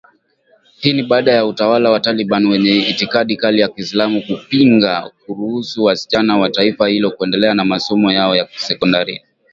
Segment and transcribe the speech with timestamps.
[0.79, 6.37] Hii ni baada ya utawala wa Taliban wenye itikadi kali za kiislamu, kupinga kuruhusu wasichana
[6.37, 9.25] wa taifa hilo kuendelea na masomo yao ya sekondari